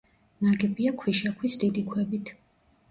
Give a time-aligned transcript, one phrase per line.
[0.47, 2.37] ნაგებია ქვიშაქვის დიდი ქვებით.